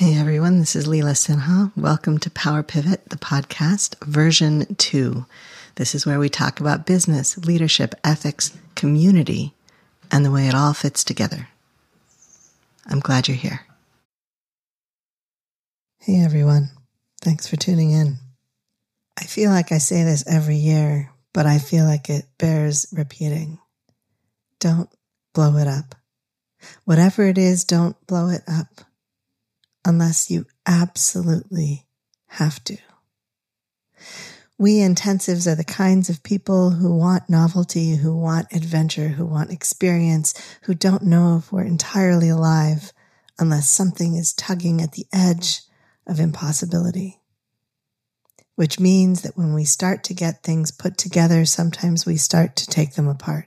Hey 0.00 0.18
everyone, 0.18 0.60
this 0.60 0.74
is 0.76 0.88
Leela 0.88 1.12
Sinha. 1.12 1.72
Welcome 1.76 2.16
to 2.20 2.30
Power 2.30 2.62
Pivot, 2.62 3.10
the 3.10 3.18
podcast, 3.18 4.02
version 4.02 4.74
two. 4.76 5.26
This 5.74 5.94
is 5.94 6.06
where 6.06 6.18
we 6.18 6.30
talk 6.30 6.58
about 6.58 6.86
business, 6.86 7.36
leadership, 7.36 7.94
ethics, 8.02 8.56
community, 8.74 9.52
and 10.10 10.24
the 10.24 10.30
way 10.30 10.48
it 10.48 10.54
all 10.54 10.72
fits 10.72 11.04
together. 11.04 11.48
I'm 12.86 13.00
glad 13.00 13.28
you're 13.28 13.36
here. 13.36 13.66
Hey 15.98 16.24
everyone, 16.24 16.70
thanks 17.20 17.46
for 17.46 17.56
tuning 17.56 17.90
in. 17.90 18.16
I 19.18 19.24
feel 19.24 19.50
like 19.50 19.70
I 19.70 19.76
say 19.76 20.02
this 20.02 20.26
every 20.26 20.56
year, 20.56 21.10
but 21.34 21.44
I 21.44 21.58
feel 21.58 21.84
like 21.84 22.08
it 22.08 22.24
bears 22.38 22.86
repeating. 22.90 23.58
Don't 24.60 24.88
blow 25.34 25.58
it 25.58 25.68
up. 25.68 25.94
Whatever 26.86 27.24
it 27.24 27.36
is, 27.36 27.64
don't 27.64 27.96
blow 28.06 28.30
it 28.30 28.44
up 28.48 28.80
unless 29.84 30.30
you 30.30 30.46
absolutely 30.66 31.86
have 32.26 32.62
to. 32.64 32.76
We 34.58 34.80
intensives 34.80 35.50
are 35.50 35.54
the 35.54 35.64
kinds 35.64 36.10
of 36.10 36.22
people 36.22 36.70
who 36.70 36.94
want 36.94 37.30
novelty, 37.30 37.96
who 37.96 38.14
want 38.14 38.52
adventure, 38.52 39.08
who 39.08 39.24
want 39.24 39.50
experience, 39.50 40.34
who 40.64 40.74
don't 40.74 41.04
know 41.04 41.38
if 41.38 41.50
we're 41.50 41.64
entirely 41.64 42.28
alive 42.28 42.92
unless 43.38 43.70
something 43.70 44.16
is 44.16 44.34
tugging 44.34 44.82
at 44.82 44.92
the 44.92 45.06
edge 45.14 45.62
of 46.06 46.20
impossibility. 46.20 47.22
Which 48.54 48.78
means 48.78 49.22
that 49.22 49.34
when 49.34 49.54
we 49.54 49.64
start 49.64 50.04
to 50.04 50.14
get 50.14 50.42
things 50.42 50.70
put 50.70 50.98
together, 50.98 51.46
sometimes 51.46 52.04
we 52.04 52.18
start 52.18 52.54
to 52.56 52.66
take 52.66 52.96
them 52.96 53.08
apart. 53.08 53.46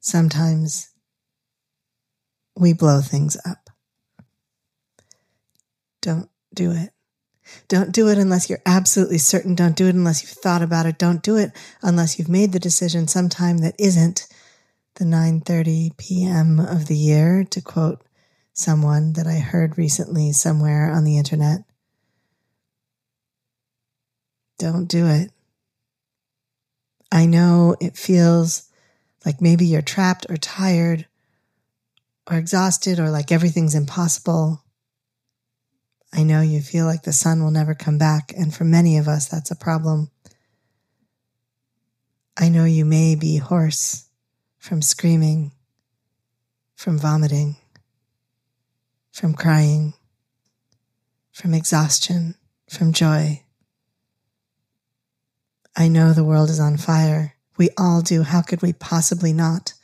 Sometimes 0.00 0.90
we 2.54 2.74
blow 2.74 3.00
things 3.00 3.38
up. 3.46 3.70
Don't 6.00 6.28
do 6.54 6.72
it. 6.72 6.90
Don't 7.68 7.92
do 7.92 8.08
it 8.08 8.18
unless 8.18 8.48
you're 8.48 8.62
absolutely 8.66 9.18
certain. 9.18 9.54
Don't 9.54 9.76
do 9.76 9.86
it 9.86 9.94
unless 9.94 10.22
you've 10.22 10.30
thought 10.30 10.62
about 10.62 10.86
it. 10.86 10.98
Don't 10.98 11.22
do 11.22 11.36
it 11.36 11.52
unless 11.82 12.18
you've 12.18 12.28
made 12.28 12.52
the 12.52 12.58
decision 12.58 13.08
sometime 13.08 13.58
that 13.58 13.74
isn't 13.78 14.26
the 14.96 15.04
9:30 15.04 15.96
p.m. 15.96 16.58
of 16.60 16.86
the 16.86 16.96
year 16.96 17.44
to 17.44 17.60
quote 17.60 18.02
someone 18.52 19.12
that 19.14 19.26
I 19.26 19.38
heard 19.38 19.78
recently 19.78 20.32
somewhere 20.32 20.90
on 20.90 21.04
the 21.04 21.16
internet. 21.16 21.60
Don't 24.58 24.86
do 24.86 25.06
it. 25.06 25.30
I 27.12 27.26
know 27.26 27.76
it 27.80 27.96
feels 27.96 28.68
like 29.24 29.40
maybe 29.40 29.64
you're 29.66 29.82
trapped 29.82 30.26
or 30.28 30.36
tired 30.36 31.06
or 32.28 32.36
exhausted 32.36 32.98
or 32.98 33.10
like 33.10 33.32
everything's 33.32 33.74
impossible. 33.74 34.62
I 36.18 36.24
know 36.24 36.40
you 36.40 36.60
feel 36.60 36.84
like 36.84 37.04
the 37.04 37.12
sun 37.12 37.44
will 37.44 37.52
never 37.52 37.76
come 37.76 37.96
back, 37.96 38.32
and 38.36 38.52
for 38.52 38.64
many 38.64 38.98
of 38.98 39.06
us, 39.06 39.28
that's 39.28 39.52
a 39.52 39.56
problem. 39.56 40.10
I 42.36 42.48
know 42.48 42.64
you 42.64 42.84
may 42.84 43.14
be 43.14 43.36
hoarse 43.36 44.08
from 44.58 44.82
screaming, 44.82 45.52
from 46.74 46.98
vomiting, 46.98 47.54
from 49.12 49.32
crying, 49.32 49.94
from 51.30 51.54
exhaustion, 51.54 52.34
from 52.68 52.92
joy. 52.92 53.44
I 55.76 55.86
know 55.86 56.12
the 56.12 56.24
world 56.24 56.50
is 56.50 56.58
on 56.58 56.78
fire. 56.78 57.36
We 57.56 57.70
all 57.78 58.02
do. 58.02 58.24
How 58.24 58.42
could 58.42 58.60
we 58.60 58.72
possibly 58.72 59.32
not? 59.32 59.74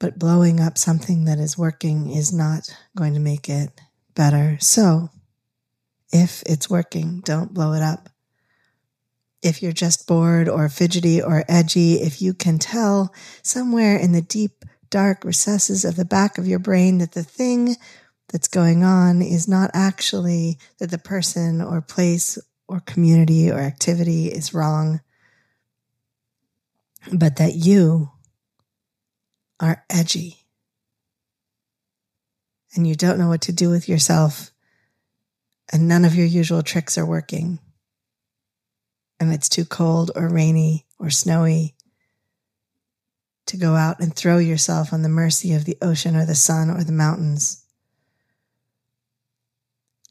But 0.00 0.18
blowing 0.18 0.58
up 0.58 0.78
something 0.78 1.26
that 1.26 1.38
is 1.38 1.56
working 1.56 2.10
is 2.10 2.32
not 2.32 2.74
going 2.96 3.14
to 3.14 3.20
make 3.20 3.48
it 3.48 3.70
better. 4.14 4.56
So, 4.58 5.10
if 6.10 6.42
it's 6.46 6.68
working, 6.68 7.20
don't 7.20 7.54
blow 7.54 7.74
it 7.74 7.82
up. 7.82 8.08
If 9.42 9.62
you're 9.62 9.72
just 9.72 10.08
bored 10.08 10.48
or 10.48 10.68
fidgety 10.68 11.22
or 11.22 11.44
edgy, 11.48 11.94
if 11.94 12.20
you 12.20 12.34
can 12.34 12.58
tell 12.58 13.14
somewhere 13.42 13.96
in 13.96 14.12
the 14.12 14.22
deep, 14.22 14.64
dark 14.88 15.24
recesses 15.24 15.84
of 15.84 15.96
the 15.96 16.04
back 16.04 16.36
of 16.36 16.48
your 16.48 16.58
brain 16.58 16.98
that 16.98 17.12
the 17.12 17.22
thing 17.22 17.76
that's 18.28 18.48
going 18.48 18.82
on 18.82 19.22
is 19.22 19.46
not 19.46 19.70
actually 19.72 20.58
that 20.78 20.90
the 20.90 20.98
person 20.98 21.60
or 21.60 21.80
place 21.80 22.38
or 22.68 22.80
community 22.80 23.50
or 23.50 23.58
activity 23.58 24.26
is 24.26 24.54
wrong, 24.54 25.00
but 27.12 27.36
that 27.36 27.54
you 27.54 28.10
are 29.60 29.84
edgy 29.90 30.46
and 32.74 32.86
you 32.86 32.94
don't 32.94 33.18
know 33.18 33.28
what 33.28 33.42
to 33.42 33.52
do 33.52 33.68
with 33.68 33.88
yourself 33.88 34.50
and 35.72 35.86
none 35.86 36.04
of 36.04 36.14
your 36.14 36.26
usual 36.26 36.62
tricks 36.62 36.98
are 36.98 37.06
working 37.06 37.58
and 39.20 39.32
it's 39.32 39.48
too 39.48 39.64
cold 39.64 40.10
or 40.16 40.28
rainy 40.28 40.86
or 40.98 41.10
snowy 41.10 41.74
to 43.46 43.56
go 43.56 43.74
out 43.74 44.00
and 44.00 44.14
throw 44.14 44.38
yourself 44.38 44.92
on 44.92 45.02
the 45.02 45.08
mercy 45.08 45.52
of 45.52 45.64
the 45.64 45.76
ocean 45.82 46.16
or 46.16 46.24
the 46.24 46.34
sun 46.34 46.70
or 46.70 46.84
the 46.84 46.92
mountains. 46.92 47.64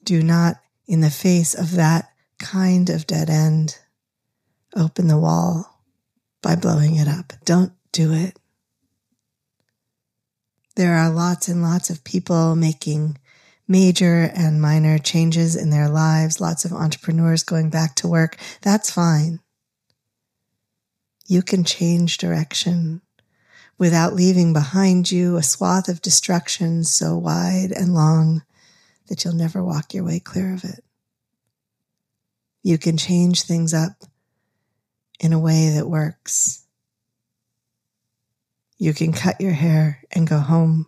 Do 0.03 0.21
not, 0.21 0.57
in 0.88 1.01
the 1.01 1.09
face 1.09 1.53
of 1.53 1.75
that 1.75 2.09
kind 2.38 2.89
of 2.89 3.07
dead 3.07 3.29
end, 3.29 3.77
open 4.75 5.07
the 5.07 5.19
wall 5.19 5.83
by 6.41 6.55
blowing 6.55 6.95
it 6.95 7.07
up. 7.07 7.33
Don't 7.45 7.73
do 7.91 8.13
it. 8.13 8.38
There 10.79 10.95
are 10.95 11.09
lots 11.09 11.50
and 11.50 11.62
lots 11.62 11.90
of 11.90 12.06
people 12.06 12.56
making 12.56 13.17
major 13.67 14.31
and 14.34 14.62
minor 14.62 14.97
changes 14.97 15.57
in 15.57 15.72
their 15.72 15.90
lives, 15.90 16.40
lots 16.40 16.63
of 16.63 16.72
entrepreneurs 16.72 17.44
going 17.44 17.69
back 17.69 17.95
to 17.95 18.07
work. 18.07 18.38
That's 18.62 18.89
fine. 18.89 19.41
You 21.28 21.41
can 21.41 21.66
change 21.66 22.18
direction 22.18 23.01
without 23.78 24.13
leaving 24.13 24.53
behind 24.53 25.12
you 25.12 25.35
a 25.35 25.44
swath 25.44 25.89
of 25.89 26.01
destruction 26.01 26.85
so 26.85 27.18
wide 27.18 27.73
and 27.73 27.94
long 27.94 28.44
that 29.09 29.25
you'll 29.25 29.34
never 29.34 29.62
walk 29.62 29.94
your 29.94 30.06
way 30.06 30.22
clear 30.22 30.53
of 30.53 30.63
it. 30.63 30.81
You 32.63 32.78
can 32.78 32.95
change 32.95 33.41
things 33.41 33.73
up 33.73 34.06
in 35.19 35.34
a 35.34 35.39
way 35.39 35.72
that 35.72 35.89
works 35.89 36.66
you 38.79 38.94
can 38.94 39.12
cut 39.12 39.40
your 39.41 39.51
hair 39.51 40.01
and 40.09 40.25
go 40.25 40.40
home 40.40 40.88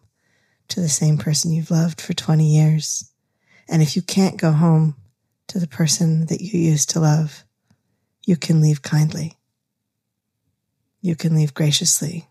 to 0.69 0.79
the 0.79 0.89
same 0.89 1.17
person 1.17 1.51
you've 1.51 1.69
loved 1.69 1.99
for 1.99 2.13
20 2.13 2.47
years. 2.47 3.11
And 3.67 3.81
if 3.81 3.97
you 3.97 4.01
can't 4.01 4.39
go 4.39 4.53
home 4.53 4.95
to 5.47 5.59
the 5.59 5.67
person 5.67 6.27
that 6.27 6.39
you 6.39 6.57
used 6.57 6.89
to 6.91 7.01
love, 7.01 7.43
you 8.25 8.37
can 8.37 8.61
leave 8.61 8.81
kindly. 8.81 9.37
You 11.01 11.17
can 11.17 11.35
leave 11.35 11.53
graciously. 11.53 12.29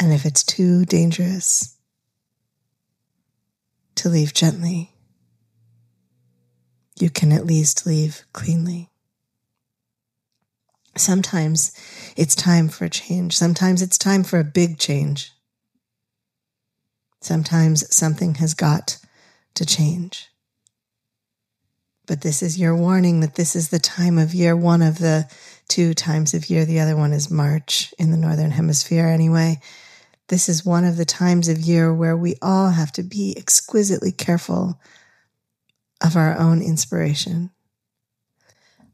And 0.00 0.12
if 0.12 0.24
it's 0.24 0.42
too 0.42 0.84
dangerous 0.84 1.76
to 3.96 4.08
leave 4.08 4.34
gently, 4.34 4.96
you 6.98 7.10
can 7.10 7.30
at 7.30 7.46
least 7.46 7.86
leave 7.86 8.24
cleanly. 8.32 8.90
Sometimes 11.00 11.72
it's 12.16 12.34
time 12.34 12.68
for 12.68 12.84
a 12.84 12.90
change. 12.90 13.36
Sometimes 13.36 13.82
it's 13.82 13.98
time 13.98 14.24
for 14.24 14.38
a 14.38 14.44
big 14.44 14.78
change. 14.78 15.32
Sometimes 17.20 17.94
something 17.94 18.36
has 18.36 18.54
got 18.54 18.98
to 19.54 19.66
change. 19.66 20.28
But 22.06 22.22
this 22.22 22.42
is 22.42 22.58
your 22.58 22.74
warning 22.74 23.20
that 23.20 23.34
this 23.34 23.54
is 23.54 23.68
the 23.68 23.78
time 23.78 24.18
of 24.18 24.32
year, 24.32 24.56
one 24.56 24.82
of 24.82 24.98
the 24.98 25.30
two 25.68 25.92
times 25.92 26.32
of 26.32 26.48
year. 26.48 26.64
The 26.64 26.80
other 26.80 26.96
one 26.96 27.12
is 27.12 27.30
March 27.30 27.92
in 27.98 28.10
the 28.10 28.16
Northern 28.16 28.50
Hemisphere, 28.50 29.06
anyway. 29.06 29.60
This 30.28 30.48
is 30.48 30.64
one 30.64 30.84
of 30.84 30.96
the 30.96 31.04
times 31.04 31.48
of 31.48 31.58
year 31.58 31.92
where 31.92 32.16
we 32.16 32.36
all 32.40 32.70
have 32.70 32.92
to 32.92 33.02
be 33.02 33.34
exquisitely 33.36 34.12
careful 34.12 34.80
of 36.02 36.16
our 36.16 36.36
own 36.36 36.62
inspiration 36.62 37.50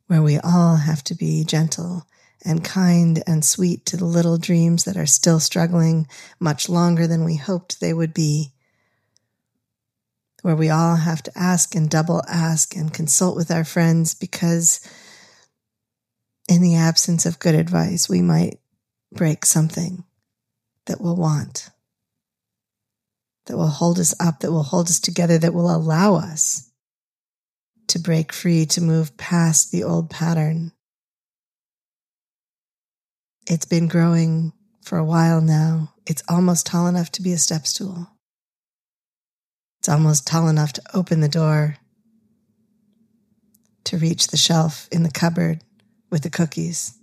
where 0.06 0.22
we 0.22 0.38
all 0.38 0.76
have 0.76 1.02
to 1.04 1.14
be 1.14 1.44
gentle 1.44 2.06
and 2.44 2.62
kind 2.62 3.22
and 3.26 3.44
sweet 3.44 3.86
to 3.86 3.96
the 3.96 4.04
little 4.04 4.36
dreams 4.36 4.84
that 4.84 4.96
are 4.96 5.06
still 5.06 5.40
struggling 5.40 6.06
much 6.38 6.68
longer 6.68 7.06
than 7.06 7.24
we 7.24 7.36
hoped 7.36 7.80
they 7.80 7.94
would 7.94 8.12
be. 8.12 8.52
Where 10.42 10.56
we 10.56 10.68
all 10.68 10.96
have 10.96 11.22
to 11.22 11.32
ask 11.34 11.74
and 11.74 11.88
double 11.88 12.22
ask 12.28 12.76
and 12.76 12.92
consult 12.92 13.34
with 13.34 13.50
our 13.50 13.64
friends 13.64 14.14
because, 14.14 14.86
in 16.48 16.60
the 16.60 16.74
absence 16.74 17.24
of 17.24 17.38
good 17.38 17.54
advice, 17.54 18.10
we 18.10 18.20
might 18.20 18.58
break 19.10 19.46
something 19.46 20.04
that 20.84 21.00
we'll 21.00 21.16
want, 21.16 21.70
that 23.46 23.56
will 23.56 23.68
hold 23.68 23.98
us 23.98 24.14
up, 24.20 24.40
that 24.40 24.52
will 24.52 24.64
hold 24.64 24.88
us 24.88 25.00
together, 25.00 25.38
that 25.38 25.54
will 25.54 25.74
allow 25.74 26.16
us 26.16 26.70
to 27.88 27.98
break 27.98 28.32
free, 28.32 28.66
to 28.66 28.81
move 28.81 29.16
past 29.16 29.70
the 29.70 29.84
old 29.84 30.10
pattern. 30.10 30.72
It's 33.46 33.66
been 33.66 33.88
growing 33.88 34.52
for 34.82 34.98
a 34.98 35.04
while 35.04 35.40
now, 35.40 35.94
it's 36.06 36.22
almost 36.28 36.66
tall 36.66 36.86
enough 36.86 37.10
to 37.12 37.22
be 37.22 37.32
a 37.32 37.38
step 37.38 37.66
stool. 37.66 38.08
It's 39.81 39.88
almost 39.88 40.26
tall 40.26 40.48
enough 40.48 40.72
to 40.75 40.82
open 40.92 41.20
the 41.20 41.28
door, 41.28 41.76
to 43.84 43.98
reach 43.98 44.28
the 44.28 44.36
shelf 44.36 44.88
in 44.90 45.02
the 45.02 45.10
cupboard 45.10 45.62
with 46.10 46.22
the 46.22 46.31
cookies. 46.31 46.98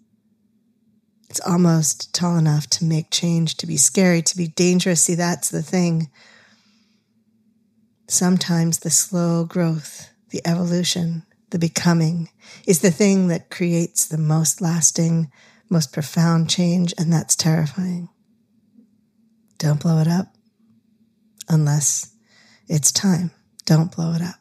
It's 1.30 1.40
almost 1.42 2.14
tall 2.14 2.38
enough 2.38 2.68
to 2.72 2.86
make 2.86 3.10
change, 3.10 3.56
to 3.58 3.66
be 3.66 3.78
scary, 3.78 4.22
to 4.22 4.38
be 4.38 4.50
dangerous. 4.50 5.04
See, 5.04 5.16
that's 5.16 5.50
the 5.50 5.62
thing. 5.62 6.10
Sometimes 8.08 8.80
the 8.80 8.90
slow 8.90 9.46
growth, 9.46 10.11
the 10.32 10.42
evolution, 10.46 11.24
the 11.52 11.60
becoming 11.60 12.30
is 12.66 12.80
the 12.80 12.92
thing 12.92 13.28
that 13.28 13.50
creates 13.50 14.08
the 14.08 14.18
most 14.18 14.62
lasting, 14.62 15.32
most 15.70 15.94
profound 15.94 16.50
change, 16.50 16.94
and 16.98 17.12
that's 17.12 17.36
terrifying. 17.36 18.10
Don't 19.58 19.80
blow 19.80 20.00
it 20.00 20.08
up 20.08 20.34
unless 21.48 22.16
it's 22.68 22.92
time. 22.92 23.32
Don't 23.66 23.94
blow 23.96 24.14
it 24.14 24.22
up. 24.22 24.36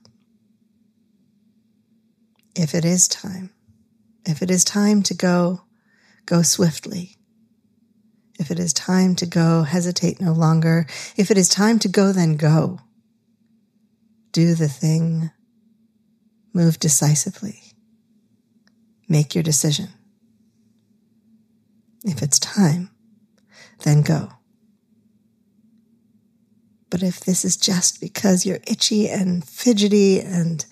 If 2.56 2.74
it 2.74 2.84
is 2.84 3.06
time, 3.06 3.50
if 4.24 4.42
it 4.42 4.50
is 4.50 4.64
time 4.64 5.02
to 5.04 5.14
go, 5.14 5.62
go 6.26 6.42
swiftly. 6.42 7.16
If 8.38 8.50
it 8.50 8.58
is 8.58 8.72
time 8.72 9.16
to 9.16 9.26
go, 9.26 9.64
hesitate 9.64 10.20
no 10.20 10.32
longer. 10.32 10.86
If 11.16 11.30
it 11.30 11.36
is 11.36 11.48
time 11.48 11.78
to 11.80 11.88
go, 11.88 12.12
then 12.12 12.36
go. 12.36 12.80
Do 14.32 14.54
the 14.54 14.68
thing. 14.68 15.30
Move 16.52 16.78
decisively. 16.78 17.60
Make 19.08 19.34
your 19.34 19.44
decision. 19.44 19.88
If 22.04 22.22
it's 22.22 22.38
time, 22.38 22.90
then 23.84 24.02
go. 24.02 24.32
But 26.90 27.02
if 27.02 27.20
this 27.20 27.44
is 27.44 27.56
just 27.56 28.00
because 28.00 28.44
you're 28.44 28.58
itchy 28.66 29.08
and 29.08 29.44
fidgety 29.44 30.20
and 30.20 30.64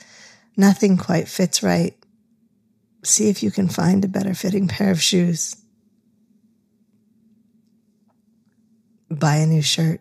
nothing 0.56 0.96
quite 0.96 1.28
fits 1.28 1.62
right, 1.62 1.94
see 3.04 3.28
if 3.28 3.42
you 3.42 3.50
can 3.50 3.68
find 3.68 4.04
a 4.04 4.08
better 4.08 4.34
fitting 4.34 4.66
pair 4.66 4.90
of 4.90 5.00
shoes. 5.00 5.56
Buy 9.10 9.36
a 9.36 9.46
new 9.46 9.62
shirt. 9.62 10.00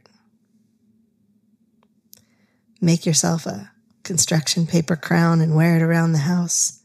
Make 2.82 3.06
yourself 3.06 3.46
a 3.46 3.72
construction 4.07 4.65
paper 4.65 4.95
crown 4.95 5.42
and 5.42 5.54
wear 5.54 5.75
it 5.75 5.81
around 5.81 6.13
the 6.13 6.19
house. 6.19 6.81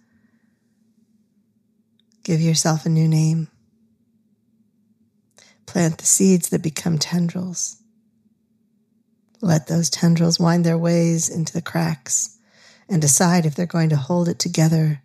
Give 2.25 2.41
yourself 2.41 2.85
a 2.85 2.89
new 2.89 3.07
name. 3.07 3.47
Plant 5.65 5.99
the 5.99 6.05
seeds 6.05 6.49
that 6.49 6.63
become 6.63 6.99
tendrils. 6.99 7.77
Let 9.41 9.69
those 9.69 9.89
tendrils 9.89 10.41
wind 10.41 10.67
their 10.67 10.77
ways 10.77 11.29
into 11.29 11.53
the 11.53 11.63
cracks 11.63 12.39
and 12.89 13.01
decide 13.01 13.47
if 13.47 13.55
they're 13.55 13.67
going 13.67 13.91
to 13.91 13.97
hold 13.97 14.29
it 14.29 14.41
together 14.41 15.01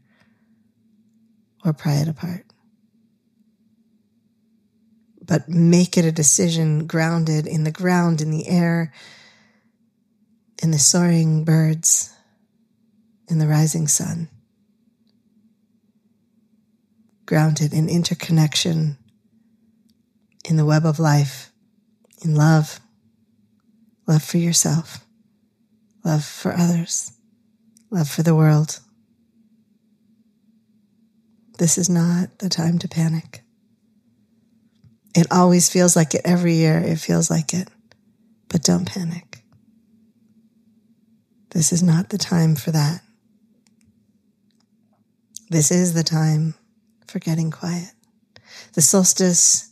or 1.63 1.71
pry 1.71 1.97
it 1.97 2.07
apart. 2.07 2.45
But 5.21 5.47
make 5.47 5.99
it 5.99 6.05
a 6.05 6.11
decision 6.11 6.87
grounded 6.87 7.45
in 7.45 7.63
the 7.63 7.71
ground, 7.71 8.21
in 8.21 8.31
the 8.31 8.47
air, 8.47 8.91
in 10.61 10.71
the 10.71 10.79
soaring 10.79 11.43
birds, 11.43 12.13
in 13.29 13.39
the 13.39 13.47
rising 13.47 13.87
sun. 13.87 14.29
Grounded 17.25 17.73
in 17.73 17.89
interconnection, 17.89 18.97
in 20.45 20.55
the 20.55 20.65
web 20.65 20.85
of 20.85 20.99
life, 20.99 21.51
in 22.23 22.35
love 22.35 22.79
love 24.07 24.23
for 24.23 24.37
yourself, 24.37 25.05
love 26.03 26.23
for 26.23 26.53
others, 26.53 27.11
love 27.91 28.09
for 28.09 28.23
the 28.23 28.35
world. 28.35 28.79
This 31.59 31.77
is 31.77 31.89
not 31.89 32.39
the 32.39 32.49
time 32.49 32.79
to 32.79 32.87
panic. 32.87 33.41
It 35.15 35.27
always 35.31 35.69
feels 35.69 35.95
like 35.95 36.13
it 36.13 36.21
every 36.23 36.53
year. 36.53 36.77
It 36.77 36.97
feels 36.99 37.31
like 37.31 37.53
it. 37.53 37.67
But 38.47 38.63
don't 38.63 38.85
panic. 38.85 39.26
This 41.51 41.71
is 41.71 41.81
not 41.81 42.09
the 42.09 42.17
time 42.17 42.55
for 42.55 42.71
that. 42.71 43.01
This 45.49 45.71
is 45.71 45.93
the 45.93 46.03
time 46.03 46.55
for 47.07 47.19
getting 47.19 47.51
quiet. 47.51 47.93
The 48.73 48.81
solstice 48.81 49.71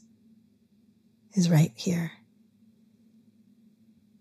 is 1.34 1.50
right 1.50 1.74
here. 1.76 2.14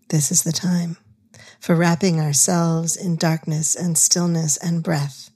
This 0.09 0.31
is 0.31 0.43
the 0.43 0.51
time 0.51 0.97
for 1.59 1.75
wrapping 1.75 2.19
ourselves 2.19 2.95
in 2.95 3.15
darkness 3.15 3.75
and 3.75 3.97
stillness 3.97 4.57
and 4.57 4.83
breath 4.83 5.31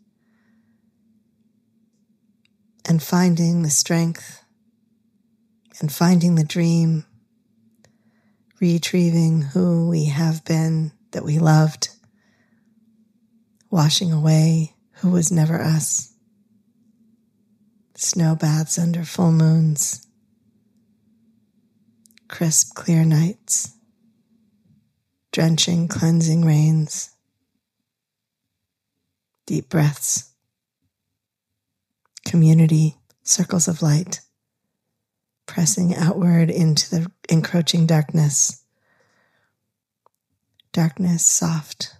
and 2.85 3.01
finding 3.01 3.61
the 3.61 3.69
strength 3.69 4.43
and 5.79 5.91
finding 5.91 6.35
the 6.35 6.43
dream, 6.43 7.05
retrieving 8.59 9.41
who 9.41 9.87
we 9.87 10.05
have 10.05 10.43
been 10.43 10.91
that 11.11 11.23
we 11.23 11.39
loved, 11.39 11.89
washing 13.69 14.11
away 14.11 14.75
who 14.95 15.11
was 15.11 15.31
never 15.31 15.59
us. 15.61 16.13
Snow 17.95 18.35
baths 18.35 18.77
under 18.77 19.03
full 19.03 19.31
moons, 19.31 20.07
crisp, 22.27 22.75
clear 22.75 23.03
nights. 23.03 23.73
Drenching, 25.31 25.87
cleansing 25.87 26.43
rains, 26.43 27.11
deep 29.45 29.69
breaths, 29.69 30.33
community, 32.25 32.97
circles 33.21 33.67
of 33.67 33.83
light, 33.83 34.21
pressing 35.45 35.95
outward 35.95 36.49
into 36.49 36.89
the 36.89 37.11
encroaching 37.29 37.85
darkness. 37.85 38.63
Darkness, 40.73 41.23
soft, 41.23 41.93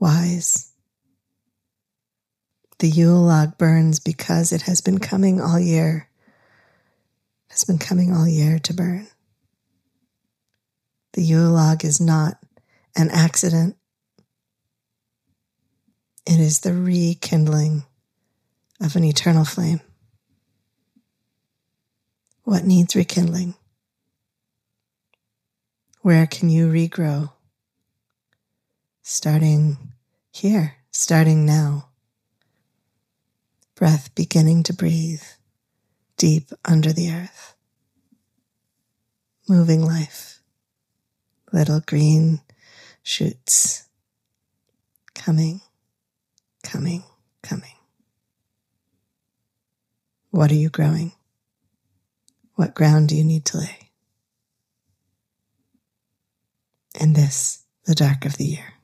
wise. 0.00 0.72
The 2.78 2.88
Yule 2.88 3.20
log 3.20 3.58
burns 3.58 4.00
because 4.00 4.52
it 4.52 4.62
has 4.62 4.80
been 4.80 4.98
coming 4.98 5.40
all 5.40 5.60
year, 5.60 6.08
has 7.50 7.62
been 7.62 7.78
coming 7.78 8.12
all 8.12 8.26
year 8.26 8.58
to 8.60 8.72
burn. 8.72 9.06
The 11.12 11.22
Yule 11.22 11.50
log 11.50 11.84
is 11.84 12.00
not 12.00 12.38
an 12.96 13.10
accident. 13.10 13.76
It 16.26 16.40
is 16.40 16.60
the 16.60 16.72
rekindling 16.72 17.84
of 18.80 18.96
an 18.96 19.04
eternal 19.04 19.44
flame. 19.44 19.80
What 22.44 22.64
needs 22.64 22.96
rekindling? 22.96 23.54
Where 26.00 26.26
can 26.26 26.48
you 26.48 26.68
regrow? 26.68 27.32
Starting 29.02 29.94
here, 30.30 30.76
starting 30.90 31.44
now. 31.44 31.88
Breath 33.74 34.14
beginning 34.14 34.62
to 34.64 34.72
breathe 34.72 35.22
deep 36.16 36.50
under 36.64 36.92
the 36.92 37.10
earth. 37.10 37.54
Moving 39.48 39.84
life 39.84 40.40
little 41.52 41.80
green 41.80 42.40
shoots 43.02 43.88
coming, 45.14 45.60
coming, 46.62 47.04
coming. 47.42 47.74
What 50.30 50.50
are 50.50 50.56
you 50.56 50.70
growing? 50.70 51.12
What 52.54 52.74
ground 52.74 53.08
do 53.08 53.16
you 53.16 53.24
need 53.24 53.44
to 53.46 53.58
lay? 53.58 53.90
In 57.00 57.14
this, 57.14 57.64
the 57.86 57.94
dark 57.94 58.24
of 58.24 58.36
the 58.36 58.44
year. 58.44 58.74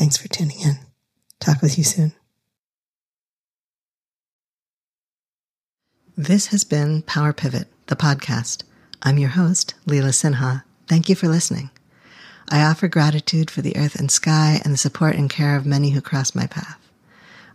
Thanks 0.00 0.16
for 0.16 0.28
tuning 0.28 0.58
in. 0.60 0.78
Talk 1.40 1.60
with 1.60 1.76
you 1.76 1.84
soon. 1.84 2.14
This 6.16 6.46
has 6.46 6.64
been 6.64 7.02
Power 7.02 7.34
Pivot, 7.34 7.68
the 7.88 7.96
podcast. 7.96 8.62
I'm 9.02 9.18
your 9.18 9.28
host, 9.28 9.74
Leela 9.86 10.14
Sinha. 10.14 10.62
Thank 10.88 11.10
you 11.10 11.14
for 11.14 11.28
listening. 11.28 11.68
I 12.48 12.62
offer 12.62 12.88
gratitude 12.88 13.50
for 13.50 13.60
the 13.60 13.76
earth 13.76 13.94
and 13.94 14.10
sky 14.10 14.62
and 14.64 14.72
the 14.72 14.78
support 14.78 15.16
and 15.16 15.28
care 15.28 15.54
of 15.54 15.66
many 15.66 15.90
who 15.90 16.00
cross 16.00 16.34
my 16.34 16.46
path. 16.46 16.80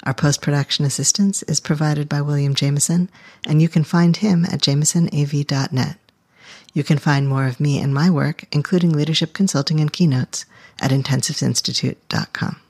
Our 0.03 0.13
post 0.13 0.43
production 0.43 0.85
assistance 0.85 1.41
is 1.41 1.59
provided 1.59 2.07
by 2.07 2.21
William 2.21 2.53
Jameson, 2.53 3.09
and 3.47 3.59
you 3.59 3.69
can 3.69 3.83
find 3.83 4.17
him 4.17 4.45
at 4.45 4.61
jamesonav.net. 4.61 5.97
You 6.75 6.83
can 6.83 6.99
find 6.99 7.27
more 7.27 7.47
of 7.47 7.59
me 7.59 7.79
and 7.79 7.91
my 7.91 8.11
work, 8.11 8.45
including 8.51 8.91
leadership 8.91 9.33
consulting 9.33 9.79
and 9.79 9.91
keynotes, 9.91 10.45
at 10.79 10.91
intensivesinstitute.com. 10.91 12.61